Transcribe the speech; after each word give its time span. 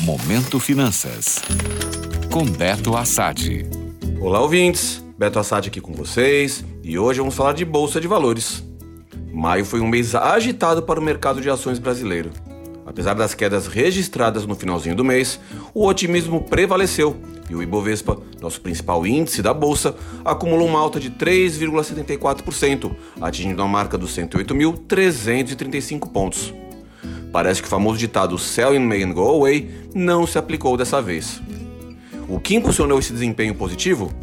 Momento 0.00 0.58
Finanças. 0.58 1.40
Com 2.30 2.44
Beto 2.44 2.96
Assad. 2.96 3.64
Olá, 4.20 4.40
ouvintes. 4.40 5.04
Beto 5.16 5.38
Assad 5.38 5.68
aqui 5.68 5.80
com 5.80 5.92
vocês 5.92 6.64
e 6.82 6.98
hoje 6.98 7.20
vamos 7.20 7.36
falar 7.36 7.52
de 7.52 7.64
Bolsa 7.64 8.00
de 8.00 8.08
Valores. 8.08 8.64
Maio 9.32 9.64
foi 9.64 9.80
um 9.80 9.86
mês 9.86 10.16
agitado 10.16 10.82
para 10.82 10.98
o 10.98 11.02
mercado 11.02 11.40
de 11.40 11.48
ações 11.48 11.78
brasileiro. 11.78 12.32
Apesar 12.84 13.14
das 13.14 13.34
quedas 13.34 13.68
registradas 13.68 14.44
no 14.44 14.56
finalzinho 14.56 14.96
do 14.96 15.04
mês, 15.04 15.38
o 15.72 15.86
otimismo 15.86 16.42
prevaleceu 16.42 17.16
e 17.48 17.54
o 17.54 17.62
Ibovespa, 17.62 18.18
nosso 18.40 18.60
principal 18.60 19.06
índice 19.06 19.42
da 19.42 19.54
bolsa, 19.54 19.94
acumulou 20.24 20.66
uma 20.66 20.80
alta 20.80 20.98
de 20.98 21.10
3,74%, 21.12 22.94
atingindo 23.20 23.62
a 23.62 23.68
marca 23.68 23.96
dos 23.96 24.10
108.335 24.16 26.10
pontos. 26.10 26.52
Parece 27.34 27.60
que 27.60 27.66
o 27.66 27.70
famoso 27.70 27.98
ditado 27.98 28.38
Sell 28.38 28.76
in 28.76 28.86
May 28.86 29.02
and 29.02 29.12
Go 29.12 29.28
Away 29.28 29.68
não 29.92 30.24
se 30.24 30.38
aplicou 30.38 30.76
dessa 30.76 31.02
vez. 31.02 31.42
O 32.28 32.38
que 32.38 32.54
impulsionou 32.54 32.96
esse 32.96 33.12
desempenho 33.12 33.56
positivo? 33.56 34.14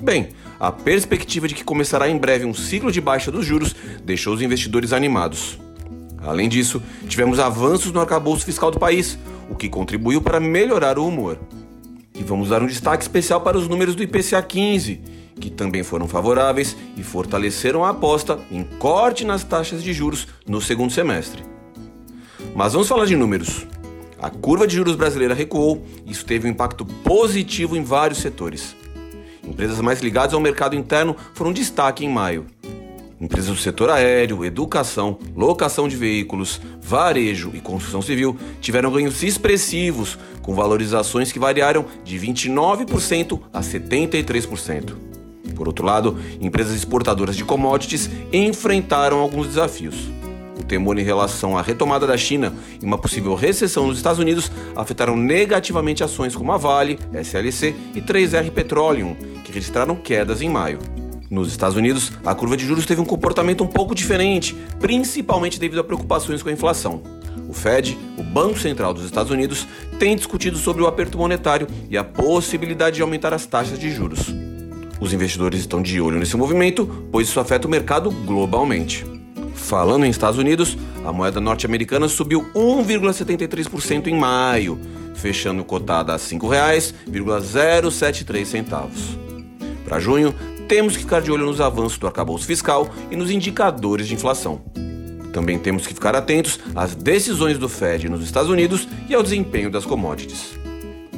Bem, 0.00 0.30
a 0.58 0.72
perspectiva 0.72 1.46
de 1.46 1.54
que 1.54 1.62
começará 1.62 2.08
em 2.08 2.16
breve 2.16 2.46
um 2.46 2.54
ciclo 2.54 2.90
de 2.90 3.02
baixa 3.02 3.30
dos 3.30 3.44
juros 3.44 3.76
deixou 4.02 4.32
os 4.32 4.40
investidores 4.40 4.94
animados. 4.94 5.58
Além 6.24 6.48
disso, 6.48 6.82
tivemos 7.06 7.38
avanços 7.38 7.92
no 7.92 8.00
arcabouço 8.00 8.46
fiscal 8.46 8.70
do 8.70 8.78
país, 8.78 9.18
o 9.50 9.54
que 9.54 9.68
contribuiu 9.68 10.22
para 10.22 10.40
melhorar 10.40 10.98
o 10.98 11.06
humor. 11.06 11.38
E 12.14 12.22
vamos 12.22 12.48
dar 12.48 12.62
um 12.62 12.66
destaque 12.66 13.02
especial 13.02 13.42
para 13.42 13.58
os 13.58 13.68
números 13.68 13.94
do 13.94 14.02
IPCA 14.02 14.42
15, 14.42 15.02
que 15.38 15.50
também 15.50 15.82
foram 15.82 16.08
favoráveis 16.08 16.74
e 16.96 17.02
fortaleceram 17.02 17.84
a 17.84 17.90
aposta 17.90 18.38
em 18.50 18.64
corte 18.78 19.22
nas 19.22 19.44
taxas 19.44 19.82
de 19.82 19.92
juros 19.92 20.26
no 20.48 20.62
segundo 20.62 20.90
semestre. 20.90 21.53
Mas 22.54 22.72
vamos 22.72 22.86
falar 22.86 23.04
de 23.04 23.16
números. 23.16 23.66
A 24.22 24.30
curva 24.30 24.66
de 24.66 24.76
juros 24.76 24.94
brasileira 24.94 25.34
recuou 25.34 25.84
isso 26.06 26.24
teve 26.24 26.46
um 26.46 26.50
impacto 26.50 26.84
positivo 26.84 27.76
em 27.76 27.82
vários 27.82 28.20
setores. 28.20 28.76
Empresas 29.42 29.80
mais 29.80 30.00
ligadas 30.00 30.32
ao 30.32 30.40
mercado 30.40 30.76
interno 30.76 31.16
foram 31.34 31.52
destaque 31.52 32.04
em 32.04 32.08
maio. 32.08 32.46
Empresas 33.20 33.50
do 33.50 33.56
setor 33.56 33.90
aéreo, 33.90 34.44
educação, 34.44 35.18
locação 35.34 35.88
de 35.88 35.96
veículos, 35.96 36.60
varejo 36.80 37.50
e 37.54 37.60
construção 37.60 38.00
civil 38.00 38.36
tiveram 38.60 38.92
ganhos 38.92 39.22
expressivos, 39.22 40.18
com 40.40 40.54
valorizações 40.54 41.32
que 41.32 41.38
variaram 41.38 41.84
de 42.04 42.18
29% 42.18 43.40
a 43.52 43.60
73%. 43.60 44.94
Por 45.54 45.66
outro 45.66 45.84
lado, 45.84 46.18
empresas 46.40 46.74
exportadoras 46.74 47.36
de 47.36 47.44
commodities 47.44 48.10
enfrentaram 48.32 49.18
alguns 49.18 49.48
desafios. 49.48 50.08
Temor 50.74 50.98
em 50.98 51.04
relação 51.04 51.56
à 51.56 51.62
retomada 51.62 52.04
da 52.04 52.16
China 52.16 52.52
e 52.82 52.84
uma 52.84 52.98
possível 52.98 53.36
recessão 53.36 53.86
nos 53.86 53.96
Estados 53.96 54.18
Unidos 54.18 54.50
afetaram 54.74 55.16
negativamente 55.16 56.02
ações 56.02 56.34
como 56.34 56.50
a 56.50 56.56
Vale, 56.56 56.98
SLC 57.12 57.72
e 57.94 58.00
3R 58.00 58.50
Petroleum, 58.50 59.14
que 59.44 59.52
registraram 59.52 59.94
quedas 59.94 60.42
em 60.42 60.48
maio. 60.48 60.80
Nos 61.30 61.48
Estados 61.48 61.76
Unidos, 61.76 62.10
a 62.26 62.34
curva 62.34 62.56
de 62.56 62.66
juros 62.66 62.86
teve 62.86 63.00
um 63.00 63.04
comportamento 63.04 63.62
um 63.62 63.68
pouco 63.68 63.94
diferente, 63.94 64.56
principalmente 64.80 65.60
devido 65.60 65.78
a 65.78 65.84
preocupações 65.84 66.42
com 66.42 66.48
a 66.48 66.52
inflação. 66.52 67.00
O 67.48 67.52
Fed, 67.52 67.96
o 68.18 68.24
Banco 68.24 68.58
Central 68.58 68.92
dos 68.92 69.04
Estados 69.04 69.30
Unidos, 69.30 69.68
tem 69.96 70.16
discutido 70.16 70.58
sobre 70.58 70.82
o 70.82 70.88
aperto 70.88 71.16
monetário 71.16 71.68
e 71.88 71.96
a 71.96 72.02
possibilidade 72.02 72.96
de 72.96 73.02
aumentar 73.02 73.32
as 73.32 73.46
taxas 73.46 73.78
de 73.78 73.92
juros. 73.92 74.34
Os 75.00 75.12
investidores 75.12 75.60
estão 75.60 75.80
de 75.80 76.00
olho 76.00 76.18
nesse 76.18 76.36
movimento, 76.36 77.06
pois 77.12 77.28
isso 77.28 77.38
afeta 77.38 77.68
o 77.68 77.70
mercado 77.70 78.10
globalmente. 78.10 79.13
Falando 79.64 80.04
em 80.04 80.10
Estados 80.10 80.38
Unidos, 80.38 80.76
a 81.06 81.12
moeda 81.12 81.40
norte-americana 81.40 82.06
subiu 82.06 82.44
1,73% 82.54 84.08
em 84.08 84.14
maio, 84.14 84.78
fechando 85.14 85.64
cotada 85.64 86.12
a 86.12 86.16
R$ 86.16 86.22
5,073 86.22 88.44
centavos. 88.44 89.18
Para 89.86 89.98
junho, 89.98 90.34
temos 90.68 90.94
que 90.94 91.02
ficar 91.02 91.22
de 91.22 91.32
olho 91.32 91.46
nos 91.46 91.62
avanços 91.62 91.96
do 91.96 92.06
arcabouço 92.06 92.46
fiscal 92.46 92.90
e 93.10 93.16
nos 93.16 93.30
indicadores 93.30 94.06
de 94.06 94.12
inflação. 94.12 94.60
Também 95.32 95.58
temos 95.58 95.86
que 95.86 95.94
ficar 95.94 96.14
atentos 96.14 96.60
às 96.76 96.94
decisões 96.94 97.56
do 97.56 97.68
Fed 97.68 98.10
nos 98.10 98.22
Estados 98.22 98.50
Unidos 98.50 98.86
e 99.08 99.14
ao 99.14 99.22
desempenho 99.22 99.70
das 99.70 99.86
commodities. 99.86 100.58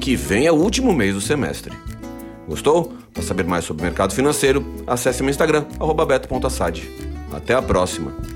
Que 0.00 0.14
vem 0.14 0.46
é 0.46 0.52
o 0.52 0.56
último 0.56 0.92
mês 0.92 1.14
do 1.14 1.20
semestre. 1.20 1.72
Gostou? 2.46 2.92
Para 3.12 3.24
saber 3.24 3.44
mais 3.44 3.64
sobre 3.64 3.82
o 3.82 3.86
mercado 3.86 4.14
financeiro, 4.14 4.64
acesse 4.86 5.20
meu 5.20 5.30
Instagram, 5.30 5.64
beto.assad. 6.06 6.88
Até 7.32 7.54
a 7.54 7.60
próxima! 7.60 8.35